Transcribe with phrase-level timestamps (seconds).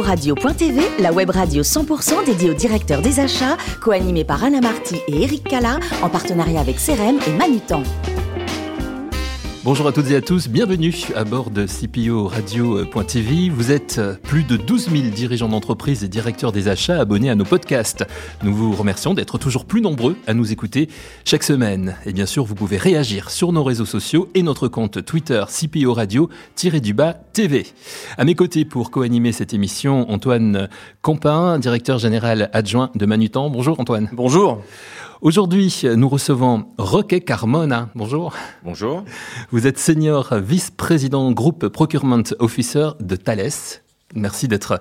[0.00, 5.22] Radio.tv, la web radio 100% dédiée aux directeurs des achats, co-animée par Anna Marty et
[5.22, 7.82] Eric Cala, en partenariat avec CRM et Manutan.
[9.64, 13.48] Bonjour à toutes et à tous, bienvenue à bord de CPO Radio.tv.
[13.48, 17.44] Vous êtes plus de 12 000 dirigeants d'entreprise et directeurs des achats abonnés à nos
[17.44, 18.04] podcasts.
[18.42, 20.88] Nous vous remercions d'être toujours plus nombreux à nous écouter
[21.24, 21.94] chaque semaine.
[22.06, 25.94] Et bien sûr, vous pouvez réagir sur nos réseaux sociaux et notre compte Twitter CPO
[25.94, 27.66] Radio-du-bas TV.
[28.18, 30.68] À mes côtés pour co-animer cette émission, Antoine
[31.00, 33.50] Compin, directeur général adjoint de Manutan.
[33.50, 34.08] Bonjour Antoine.
[34.12, 34.62] Bonjour.
[35.22, 37.88] Aujourd'hui, nous recevons Roque Carmona.
[37.94, 38.34] Bonjour.
[38.64, 39.04] Bonjour.
[39.50, 43.82] Vous êtes senior vice-président groupe procurement officer de Thales.
[44.14, 44.78] Merci d'être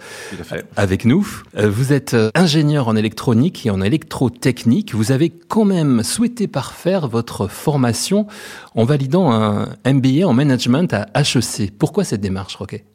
[0.75, 1.27] avec nous.
[1.57, 4.93] Euh, vous êtes ingénieur en électronique et en électrotechnique.
[4.93, 8.27] Vous avez quand même souhaité parfaire votre formation
[8.75, 11.77] en validant un MBA en management à HEC.
[11.77, 12.85] Pourquoi cette démarche, Roquet?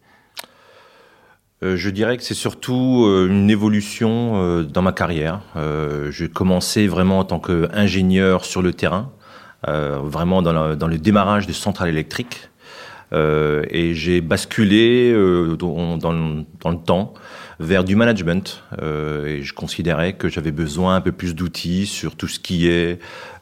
[1.63, 5.41] Euh, je dirais que c'est surtout euh, une évolution euh, dans ma carrière.
[6.11, 9.11] J'ai commencé vraiment en tant qu'ingénieur sur le terrain,
[9.67, 12.51] vraiment dans, le démarrage des centrales électriques.
[13.13, 15.15] Et j'ai basculé
[15.59, 17.15] dans, dans, le temps
[17.59, 18.63] vers du management.
[18.83, 22.69] Euh, et je considérais que j'avais besoin un peu plus d'outils sur tout ce qui
[22.69, 22.99] est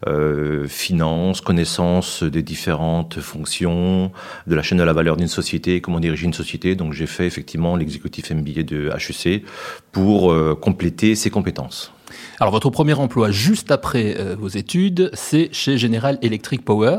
[0.07, 4.13] euh, finance, connaissance des différentes fonctions,
[4.47, 6.75] de la chaîne de la valeur d'une société, comment diriger une société.
[6.75, 9.45] Donc j'ai fait effectivement l'exécutif MBA de HEC
[9.93, 11.94] pour euh, compléter ces compétences.
[12.41, 16.99] Alors votre premier emploi juste après euh, vos études, c'est chez General Electric Power.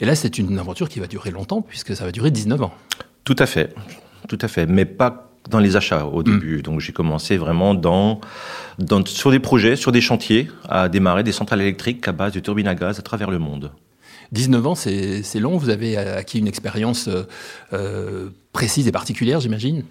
[0.00, 2.72] Et là, c'est une aventure qui va durer longtemps puisque ça va durer 19 ans.
[3.24, 3.74] Tout à fait,
[4.28, 6.58] tout à fait, mais pas dans les achats au début.
[6.58, 6.62] Mm.
[6.62, 8.20] Donc j'ai commencé vraiment dans,
[8.78, 12.40] dans, sur des projets, sur des chantiers, à démarrer des centrales électriques à base de
[12.40, 13.72] turbines à gaz à travers le monde.
[14.32, 15.56] 19 ans, c'est long.
[15.56, 17.24] Vous avez acquis une expérience euh,
[17.72, 19.84] euh précise et particulière, j'imagine?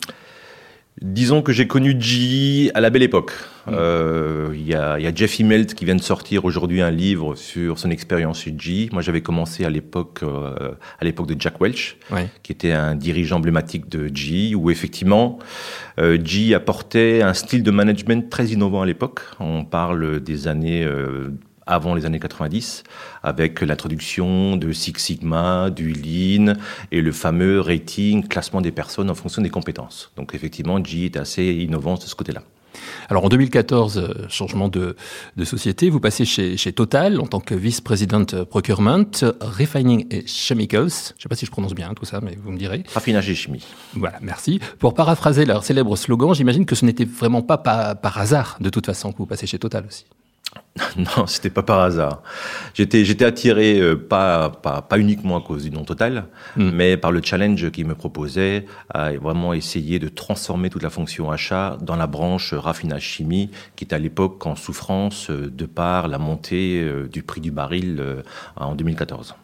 [1.02, 3.32] Disons que j'ai connu G à la belle époque.
[3.68, 3.72] Mm.
[3.74, 7.36] Euh, il y, a, y, a, Jeff Immelt qui vient de sortir aujourd'hui un livre
[7.36, 8.90] sur son expérience chez G.
[8.92, 11.98] Moi, j'avais commencé à l'époque, euh, à l'époque de Jack Welch,
[12.44, 15.40] qui était un dirigeant emblématique de G, où effectivement,
[16.00, 19.22] euh, G apportait un style de management très innovant à l'époque.
[19.40, 21.30] On parle des années euh,
[21.70, 22.84] avant les années 90,
[23.24, 26.54] avec l'introduction de Six Sigma, du Lean
[26.92, 30.12] et le fameux rating, classement des personnes en fonction des compétences.
[30.18, 32.42] Donc effectivement, G est assez innovant de ce côté-là.
[33.10, 34.96] Alors en 2014, euh, changement de,
[35.44, 39.06] société, vous passez chez, Total en tant que vice-président procurement,
[39.42, 40.82] refining et chemicals.
[40.82, 42.84] Je ne sais pas si je prononce bien tout ça, mais vous me direz.
[42.94, 43.66] Raffinage et chimie.
[43.96, 44.60] Voilà, merci.
[44.78, 48.86] Pour paraphraser leur célèbre slogan, j'imagine que ce n'était vraiment pas par hasard de toute
[48.86, 50.06] façon que vous passez chez Total aussi.
[50.98, 52.22] Non, c'était pas par hasard.
[52.74, 56.72] J'étais, j'étais attiré euh, pas, pas, pas uniquement à cause du nom total, hmm.
[56.72, 61.32] mais par le challenge qu'il me proposait à vraiment essayer de transformer toute la fonction
[61.32, 66.08] achat dans la branche raffinage chimie, qui était à l'époque en souffrance euh, de par
[66.08, 68.04] la montée euh, du prix du baril
[68.56, 69.36] en 2014.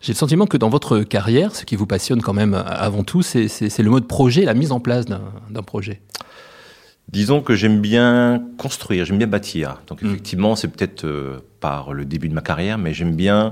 [0.00, 3.22] J'ai le sentiment que dans votre carrière, ce qui vous passionne quand même avant tout,
[3.22, 6.00] c'est, c'est le mode projet, la mise en place d'un projet.
[7.08, 9.82] Disons que j'aime bien construire, j'aime bien bâtir.
[9.86, 10.06] Donc mm.
[10.06, 13.50] effectivement, c'est peut-être euh, par le début de ma carrière, mais j'aime bien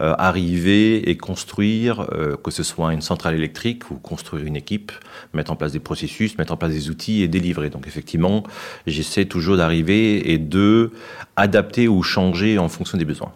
[0.00, 4.92] euh, arriver et construire, euh, que ce soit une centrale électrique ou construire une équipe,
[5.34, 7.70] mettre en place des processus, mettre en place des outils et délivrer.
[7.70, 8.42] Donc effectivement,
[8.86, 10.90] j'essaie toujours d'arriver et de
[11.36, 13.32] adapter ou changer en fonction des besoins.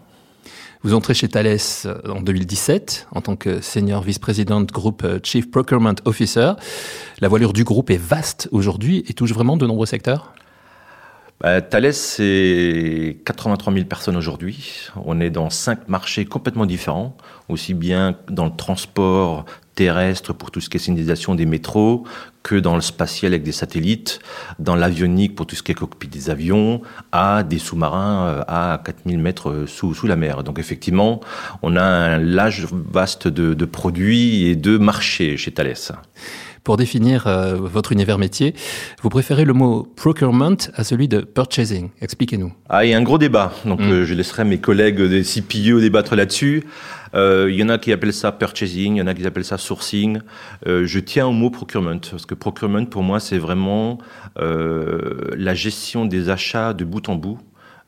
[0.82, 5.50] Vous entrez chez Thales euh, en 2017 en tant que senior vice-président groupe euh, Chief
[5.50, 6.52] Procurement Officer.
[7.20, 10.32] La voilure du groupe est vaste aujourd'hui et touche vraiment de nombreux secteurs
[11.40, 14.88] bah, Thales, c'est 83 000 personnes aujourd'hui.
[15.04, 17.16] On est dans cinq marchés complètement différents,
[17.48, 19.44] aussi bien dans le transport
[19.80, 22.04] terrestre pour tout ce qui est signalisation des métros,
[22.42, 24.18] que dans le spatial avec des satellites,
[24.58, 26.82] dans l'avionique pour tout ce qui est cockpit des avions,
[27.12, 30.44] à des sous-marins euh, à 4000 mètres sous, sous la mer.
[30.44, 31.20] Donc effectivement,
[31.62, 35.96] on a un large vaste de produits et de marchés chez Thales.
[36.64, 38.54] Pour définir euh, votre univers métier,
[39.02, 41.90] vous préférez le mot procurement à celui de purchasing.
[42.02, 42.52] Expliquez-nous.
[42.68, 43.52] Ah, il y a un gros débat.
[43.64, 43.90] Donc, mm.
[43.90, 46.64] euh, je laisserai mes collègues des CPO débattre là-dessus.
[47.14, 49.44] Euh, il y en a qui appellent ça purchasing, il y en a qui appellent
[49.44, 50.20] ça sourcing.
[50.64, 53.98] je tiens au mot procurement parce que procurement pour moi c'est vraiment
[54.36, 57.40] la gestion des achats de bout en bout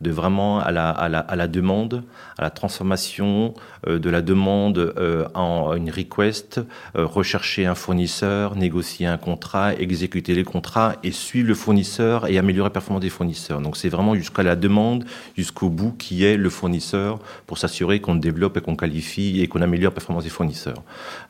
[0.03, 2.03] de vraiment à la, à la, à la demande,
[2.37, 3.55] à la transformation
[3.87, 6.61] euh, de la demande euh, en une request,
[6.97, 12.37] euh, rechercher un fournisseur, négocier un contrat, exécuter les contrats et suivre le fournisseur et
[12.39, 13.61] améliorer la performance des fournisseurs.
[13.61, 15.05] Donc c'est vraiment jusqu'à la demande,
[15.37, 19.63] jusqu'au bout qui est le fournisseur pour s'assurer qu'on développe et qu'on qualifie et qu'on
[19.63, 20.83] améliore la performance des fournisseurs.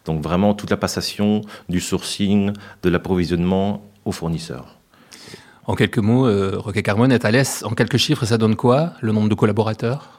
[0.06, 2.52] Donc vraiment toute la passation du sourcing,
[2.82, 4.81] de l'approvisionnement aux fournisseurs.
[5.64, 9.12] En quelques mots, euh, Roquet Carmone et Thales, en quelques chiffres, ça donne quoi Le
[9.12, 10.10] nombre de collaborateurs?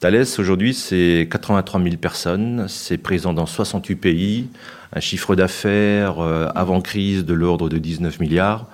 [0.00, 2.66] Thales, aujourd'hui, c'est 83 000 personnes.
[2.68, 4.48] C'est présent dans 68 pays.
[4.92, 8.66] Un chiffre d'affaires euh, avant crise de l'ordre de 19 milliards.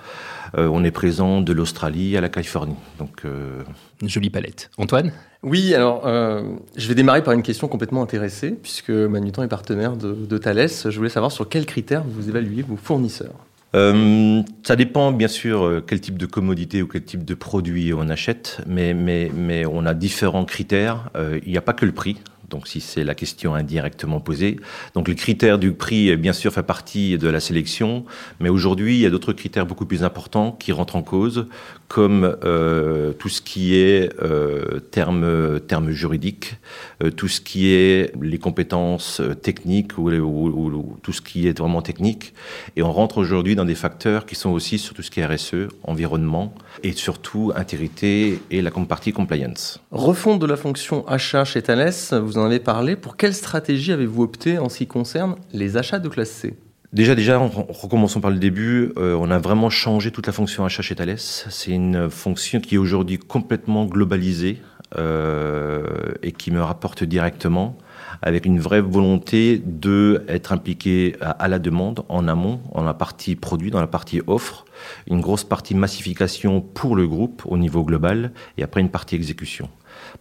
[0.57, 2.75] Euh, on est présent de l'Australie à la Californie.
[2.99, 3.63] Donc, euh,
[4.01, 4.69] Une jolie palette.
[4.77, 5.13] Antoine?
[5.41, 10.13] Oui, alors je vais démarrer par une question complètement intéressée, puisque Manutan est partenaire de,
[10.13, 10.69] de Thales.
[10.69, 13.35] Je voulais savoir sur quels critères vous évaluez vos fournisseurs.
[13.75, 17.93] Euh, ça dépend bien sûr euh, quel type de commodité ou quel type de produit
[17.93, 21.09] on achète, mais, mais, mais on a différents critères.
[21.15, 22.17] Euh, il n'y a pas que le prix
[22.53, 24.57] donc si c'est la question indirectement posée.
[24.93, 28.05] Donc le critère du prix, bien sûr, fait partie de la sélection,
[28.39, 31.47] mais aujourd'hui, il y a d'autres critères beaucoup plus importants qui rentrent en cause,
[31.87, 36.55] comme euh, tout ce qui est euh, termes terme juridiques,
[37.03, 41.81] euh, tout ce qui est les compétences techniques ou, ou, tout ce qui est vraiment
[41.81, 42.33] technique.
[42.75, 45.25] Et on rentre aujourd'hui dans des facteurs qui sont aussi sur tout ce qui est
[45.25, 46.53] RSE, environnement,
[46.83, 49.79] et surtout intégrité et la partie compliance.
[49.91, 52.95] Refonte de la fonction achat chez Thales, vous en en avez parlé.
[52.95, 56.55] Pour quelle stratégie avez-vous opté en ce qui concerne les achats de classe C?
[56.93, 58.91] Déjà, déjà, recommençons par le début.
[58.97, 61.17] Euh, on a vraiment changé toute la fonction achat chez Thales.
[61.17, 64.61] C'est une fonction qui est aujourd'hui complètement globalisée
[64.97, 65.87] euh,
[66.21, 67.75] et qui me rapporte directement
[68.21, 73.35] avec une vraie volonté de être impliqué à, la demande, en amont, en la partie
[73.35, 74.65] produit, dans la partie offre,
[75.09, 79.67] une grosse partie massification pour le groupe au niveau global, et après une partie exécution.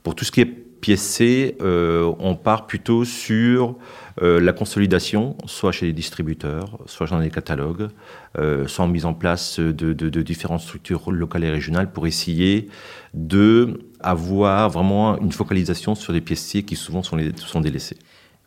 [0.02, 3.76] Pour tout ce qui est pièce C, euh, on part plutôt sur
[4.20, 7.88] euh, la consolidation, soit chez les distributeurs, soit dans les catalogues,
[8.36, 9.92] euh, soit en mise en place de,
[10.22, 12.68] différentes structures locales et régionales pour essayer
[13.14, 17.16] de avoir vraiment une focalisation sur les pièces C qui souvent sont,
[17.60, 17.96] délaissées.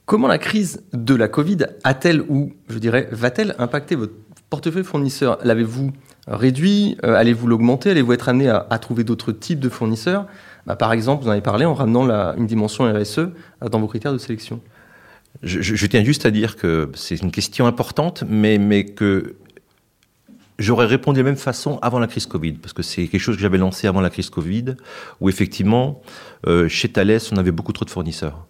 [0.05, 4.13] Comment la crise de la Covid a-t-elle ou, je dirais, va-t-elle impacter votre
[4.49, 5.39] portefeuille fournisseur?
[5.45, 5.93] L'avez-vous
[6.27, 6.97] réduit?
[7.01, 7.91] Allez-vous l'augmenter?
[7.91, 10.27] Allez-vous être amené à trouver d'autres types de fournisseurs?
[10.65, 13.31] Bah, par exemple, vous en avez parlé en ramenant une dimension RSE euh,
[13.71, 14.61] dans vos critères de sélection.
[15.43, 19.35] Je, tiens juste à dire que c'est une question importante, mais, que
[20.57, 23.35] j'aurais répondu de la même façon avant la crise Covid, parce que c'est quelque chose
[23.35, 24.75] que j'avais lancé avant la crise Covid,
[25.19, 26.01] où effectivement,
[26.47, 28.47] euh, chez Thales, on avait beaucoup trop de fournisseurs.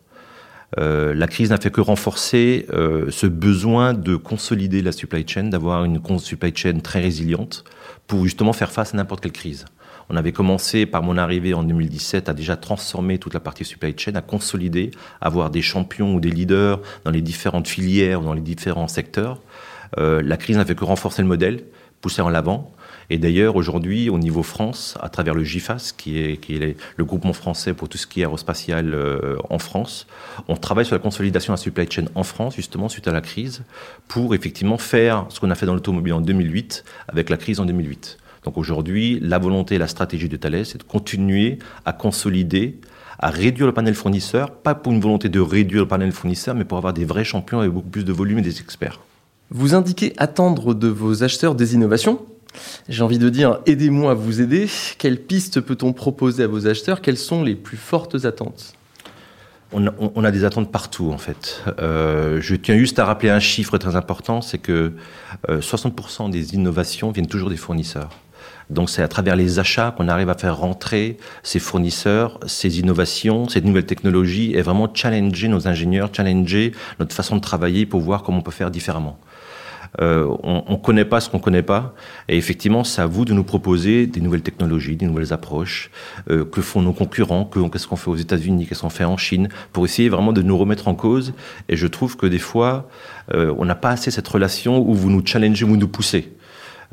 [0.78, 5.86] Euh, la crise n'a fait que renforcer ce besoin de consolider la supply chain, d'avoir
[5.86, 7.64] une supply chain très résiliente
[8.06, 9.66] pour justement faire face à n'importe quelle crise.
[10.10, 13.94] On avait commencé par mon arrivée en 2017 à déjà transformer toute la partie supply
[13.98, 14.92] chain, à consolider,
[15.22, 18.88] à avoir des champions ou des leaders dans les différentes filières ou dans les différents
[18.88, 19.42] secteurs.
[19.98, 21.64] Euh, la crise n'a fait que renforcer le modèle,
[22.02, 22.72] pousser en l'avant.
[23.10, 27.74] Et d'ailleurs, aujourd'hui, au niveau France, à travers le GIFAS, qui est, le groupement français
[27.74, 30.08] pour tout ce qui est aérospatial euh, en France,
[30.48, 33.22] on travaille sur la consolidation de la supply chain en France, justement, suite à la
[33.22, 33.64] crise,
[34.08, 37.66] pour effectivement faire ce qu'on a fait dans l'automobile en 2008, avec la crise en
[37.66, 38.18] 2008.
[38.46, 42.80] Donc aujourd'hui, la volonté et la stratégie de Thales, c'est de continuer à consolider,
[43.20, 46.64] à réduire le panel fournisseur, pas pour une volonté de réduire le panel fournisseur, mais
[46.64, 49.02] pour avoir des vrais champions avec beaucoup plus de volume et des experts.
[49.50, 52.20] Vous indiquez attendre de vos acheteurs des innovations.
[52.88, 54.68] J'ai envie de dire, aidez-moi à vous aider.
[54.98, 57.02] Quelles pistes peut-on proposer à vos acheteurs?
[57.02, 58.74] Quelles sont les plus fortes attentes?
[59.72, 61.62] On a, des attentes partout en fait.
[61.80, 64.94] Euh, je tiens juste à rappeler un chiffre très important, c'est que
[65.50, 68.10] 60% euh, des innovations viennent toujours des fournisseurs.
[68.70, 73.48] Donc c'est à travers les achats qu'on arrive à faire rentrer ces fournisseurs, ces innovations,
[73.48, 78.24] ces nouvelles technologies et vraiment challenger nos ingénieurs, challenger notre façon de travailler pour voir
[78.24, 79.20] comment on peut faire différemment.
[80.02, 81.94] Euh, on ne connaît pas ce qu'on ne connaît pas.
[82.28, 85.90] Et effectivement, c'est à vous de nous proposer des nouvelles technologies, des nouvelles approches.
[86.30, 87.46] Euh, que font nos concurrents?
[87.46, 88.66] Qu'est-ce qu'on fait aux États-Unis?
[88.68, 89.50] Qu'est-ce qu'on fait en Chine?
[89.74, 91.34] Pour essayer vraiment de nous remettre en cause.
[91.70, 92.90] Et je trouve que des fois,
[93.34, 96.35] euh, on n'a pas assez cette relation où vous nous challengez, vous nous poussez.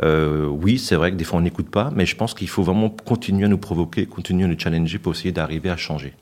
[0.02, 2.62] Euh, oui, c'est vrai que des fois on n'écoute pas, mais je pense qu'il faut
[2.62, 6.14] vraiment continuer à nous provoquer, continuer à nous challenger pour essayer d'arriver à changer.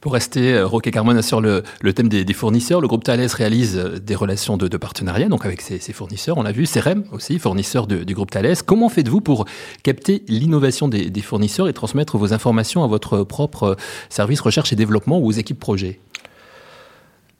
[0.00, 1.62] Pour rester, euh, Roque Carmona, sur le,
[1.94, 5.80] thème des, fournisseurs, le groupe Thales réalise euh, des relations de, partenariat donc avec ses,
[5.92, 6.36] fournisseurs.
[6.38, 8.54] On l'a vu, CRM aussi, fournisseur du groupe Thales.
[8.64, 9.46] Comment faites-vous pour
[9.82, 13.76] capter l'innovation des, fournisseurs et transmettre vos informations à votre propre
[14.08, 15.98] service recherche et développement ou aux équipes projet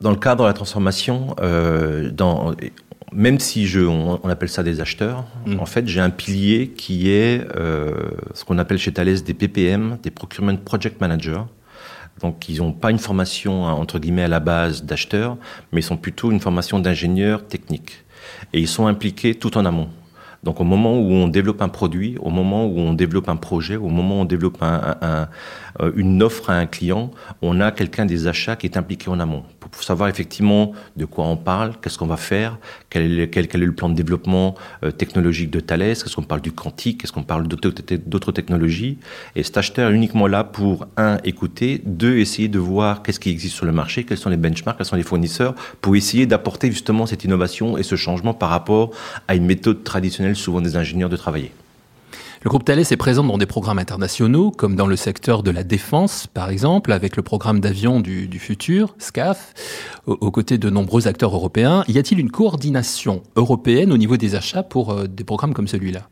[0.01, 1.35] dans le cadre de la transformation,
[2.13, 2.55] dans,
[3.13, 5.61] même si je, on, appelle ça des acheteurs, mm.
[5.61, 7.93] en fait, j'ai un pilier qui est euh,
[8.35, 11.43] ce qu'on appelle chez Thales des PPM, des Procurement Project Managers.
[12.21, 15.37] Donc, ils n'ont pas une formation, hein, entre guillemets, à la base d'acheteurs,
[15.73, 18.05] mais ils sont plutôt une formation d'ingénieurs techniques.
[18.53, 19.89] Et ils sont impliqués tout en amont
[20.47, 23.75] Donc au moment où on développe un produit, au moment où on développe un projet,
[23.75, 25.27] au moment où on développe euh,
[25.97, 27.11] une offre à un client,
[27.43, 31.27] on a quelqu'un des achats qui est impliqué en amont pour savoir effectivement de quoi
[31.27, 32.59] on parle, qu'est-ce qu'on va faire,
[32.91, 36.23] quel est, quel, quel est, le plan de développement euh, technologique de Thales, est-ce qu'on
[36.23, 38.99] parle du quantique, est-ce qu'on parle d'autres technologies.
[39.35, 43.31] Et cet acheteur est uniquement là pour, un, écouter, deux, essayer de voir qu'est-ce qui
[43.31, 46.71] existe sur le marché, quels sont les benchmarks, quels sont les fournisseurs, pour essayer d'apporter
[46.71, 48.91] justement cette innovation et ce changement par rapport
[49.29, 51.53] à une méthode traditionnelle souvent des ingénieurs de travailler.
[52.43, 55.65] Le groupe Thales est présent dans des programmes internationaux, comme dans le secteur de la
[55.65, 59.53] défense, par exemple, avec le programme d'avion du, futur, SCAF,
[60.07, 61.83] aux, côtés de nombreux acteurs européens.
[61.89, 66.09] Y a-t-il une coordination européenne au niveau des achats pour euh, des programmes comme celui-là?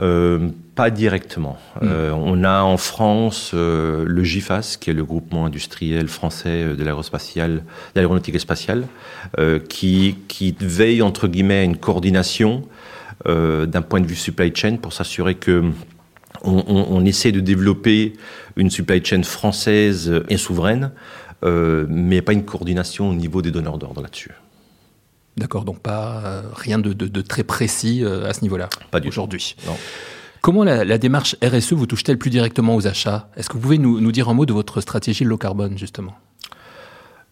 [0.00, 1.58] Euh, pas directement.
[1.80, 1.88] Hmm.
[1.88, 7.62] Euh, on a en France le GIFAS, qui est le groupement industriel français de l'aérospatiale,
[7.94, 8.84] l'aéronautique et spatiale,
[9.68, 12.64] qui, qui veille entre guillemets à une coordination
[13.26, 15.72] euh, d'un point de vue supply chain pour s'assurer que
[16.44, 18.12] on, essaie de développer
[18.56, 20.92] une supply chain française et souveraine,
[21.42, 24.32] euh, mais pas une coordination au niveau des donneurs d'ordre là-dessus.
[25.36, 28.68] D'accord, donc pas euh, rien de, très précis à ce niveau-là.
[28.90, 29.56] Pas du aujourd'hui.
[30.40, 33.28] Comment la, démarche RSE vous touche-t-elle plus directement aux achats?
[33.36, 36.14] Est-ce que vous pouvez nous, nous dire un mot de votre stratégie low carbone justement?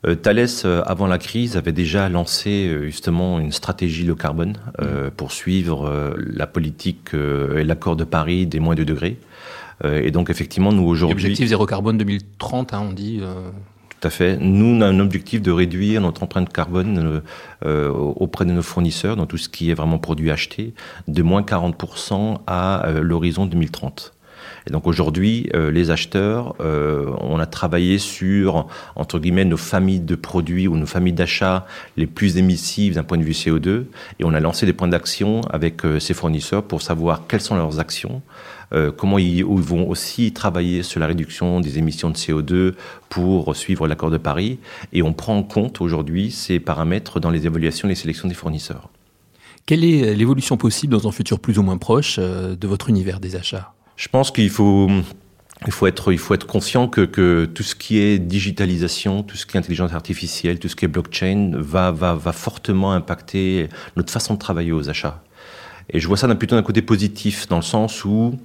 [0.06, 4.56] Euh, Thales, euh, avant la crise, avait déjà lancé euh, justement une stratégie low carbone
[4.78, 5.10] mm.
[5.16, 9.18] pour suivre la politique et l'accord de Paris des moins de degrés.
[9.84, 11.14] et donc effectivement, nous aujourd'hui...
[11.14, 13.20] Objectif zéro carbone 2030, hein, on dit...
[14.40, 17.22] Nous, on a un objectif de réduire notre empreinte carbone
[17.64, 20.74] auprès de nos fournisseurs, dans tout ce qui est vraiment produit acheté,
[21.08, 24.14] de moins 40% à l'horizon 2030.
[24.66, 30.00] Et donc aujourd'hui, euh, les acheteurs, euh, on a travaillé sur, entre guillemets, nos familles
[30.00, 33.84] de produits ou nos familles d'achats les plus émissives d'un point de vue CO2.
[34.18, 37.56] Et on a lancé des points d'action avec euh, ces fournisseurs pour savoir quelles sont
[37.56, 38.22] leurs actions,
[38.96, 42.74] comment ils, vont aussi travailler sur la réduction des émissions de CO2
[43.08, 44.58] pour suivre l'accord de Paris.
[44.92, 48.34] Et on prend en compte aujourd'hui ces paramètres dans les évaluations et les sélections des
[48.34, 48.90] fournisseurs.
[49.66, 53.36] Quelle est l'évolution possible dans un futur plus ou moins proche de votre univers des
[53.36, 53.72] achats?
[53.96, 54.90] Je pense qu'il faut,
[55.66, 59.36] il faut, être, il faut être conscient que, que, tout ce qui est digitalisation, tout
[59.36, 63.68] ce qui est intelligence artificielle, tout ce qui est blockchain va, va, va fortement impacter
[63.96, 65.22] notre façon de travailler aux achats.
[65.90, 68.38] Et je vois ça plutôt d'un côté positif, dans le sens où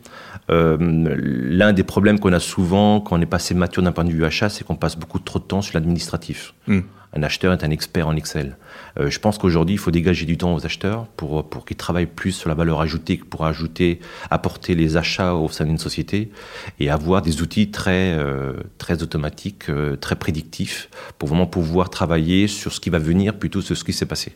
[0.50, 4.12] euh, l'un des problèmes qu'on a souvent quand on est passé mature d'un point de
[4.12, 6.53] vue achat, c'est qu'on passe beaucoup trop de temps sur l'administratif.
[6.67, 6.81] Hmm.
[7.13, 8.58] Un acheteur est un expert en Excel.
[9.00, 12.05] Euh, je pense qu'aujourd'hui, il faut dégager du temps aux acheteurs pour, pour qu'ils travaillent
[12.05, 16.31] plus sur la valeur ajoutée, pour ajouter, apporter les achats au sein d'une société
[16.79, 22.48] et avoir des outils très, euh, très automatiques, euh, très prédictifs pour vraiment pouvoir travailler
[22.48, 24.34] sur ce qui va venir plutôt que sur ce qui s'est passé.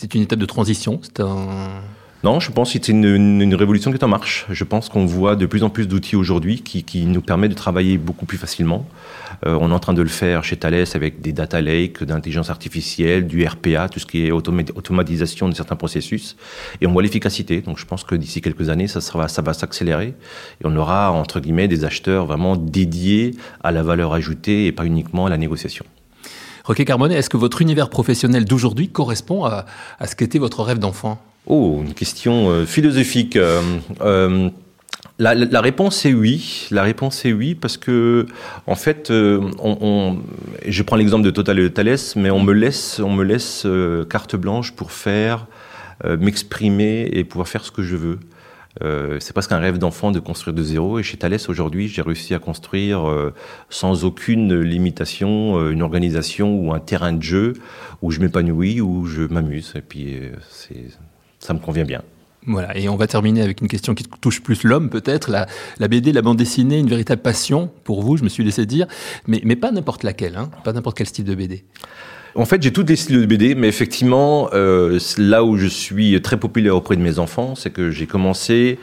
[0.00, 1.00] C'est une étape de transition
[2.24, 4.44] non, je pense que c'est une, révolution qui est en marche.
[4.50, 7.96] Je pense qu'on voit de plus en plus d'outils aujourd'hui qui, nous permettent de travailler
[7.96, 8.88] beaucoup plus facilement.
[9.46, 12.50] Euh, on est en train de le faire chez Thales avec des data lakes, d'intelligence
[12.50, 16.36] artificielle, du RPA, tout ce qui est automatisation de certains processus.
[16.80, 17.60] Et on voit l'efficacité.
[17.60, 20.08] Donc je pense que d'ici quelques années, ça va s'accélérer.
[20.08, 24.84] Et on aura, entre guillemets, des acheteurs vraiment dédiés à la valeur ajoutée et pas
[24.84, 25.84] uniquement à la négociation.
[26.68, 29.64] Roquet Carmonet, est-ce que votre univers professionnel d'aujourd'hui correspond à,
[30.06, 31.18] ce qu'était votre rêve d'enfant?
[31.46, 33.36] Oh, une question euh, philosophique.
[33.36, 33.62] Euh,
[34.02, 34.50] euh,
[35.18, 36.68] la, réponse est oui.
[36.70, 38.26] La réponse est oui parce que
[38.66, 43.14] en fait, je prends l'exemple de Total et de Thales, mais on me laisse, on
[43.14, 43.66] me laisse
[44.10, 45.46] carte blanche pour faire,
[46.04, 48.18] m'exprimer et pouvoir faire ce que je veux.
[48.80, 50.98] C'est presque un rêve d'enfant de construire de zéro.
[50.98, 53.32] Et chez Thales aujourd'hui, j'ai réussi à construire
[53.70, 57.54] sans aucune limitation une organisation ou un terrain de jeu
[58.02, 59.72] où je m'épanouis, où je m'amuse.
[59.76, 60.20] Et puis
[61.38, 62.02] ça me convient bien.
[62.46, 65.46] Voilà, et on va terminer avec une question qui touche plus l'homme peut-être, la,
[65.78, 68.86] la, BD, la bande dessinée, une véritable passion pour vous, je me suis laissé dire,
[69.26, 71.64] mais, mais pas n'importe laquelle, hein, pas n'importe quel style de BD.
[72.34, 76.20] En fait, j'ai tous les styles de BD, mais effectivement, euh, là où je suis
[76.20, 78.78] très populaire auprès de mes enfants, c'est que j'ai commencé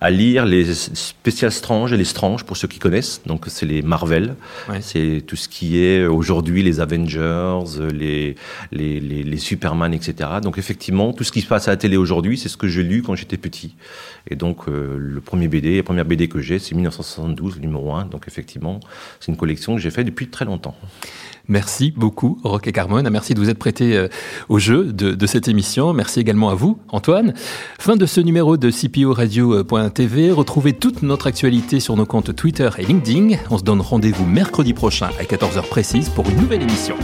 [0.00, 3.22] à lire les Special Strange et les Strange, pour ceux qui connaissent.
[3.26, 4.34] Donc, c'est les Marvel.
[4.80, 7.60] C'est tout ce qui est aujourd'hui les Avengers,
[7.92, 8.36] les,
[8.72, 10.30] les, les, les, Superman, etc.
[10.42, 12.82] Donc, effectivement, tout ce qui se passe à la télé aujourd'hui, c'est ce que j'ai
[12.82, 13.74] lu quand j'étais petit.
[14.28, 18.06] Et donc, euh, le premier BD, la première BD que j'ai, c'est 1972, numéro 1.
[18.06, 18.80] Donc, effectivement,
[19.18, 20.76] c'est une collection que j'ai fait depuis très longtemps.
[21.50, 23.10] Merci beaucoup, Roque Carmone.
[23.10, 24.06] Merci de vous être prêté euh,
[24.48, 25.92] au jeu de, cette émission.
[25.92, 27.34] Merci également à vous, Antoine.
[27.80, 30.30] Fin de ce numéro de CPO Radio.tv.
[30.30, 33.36] Retrouvez toute notre actualité sur nos comptes Twitter et LinkedIn.
[33.50, 36.94] On se donne rendez-vous mercredi prochain à 14h précise pour une nouvelle émission.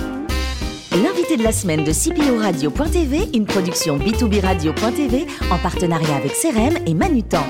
[0.93, 6.79] L'invité de la semaine de CPO Radio.tv, une production B2B Radio.tv en partenariat avec CRM
[6.87, 7.45] et Manutan.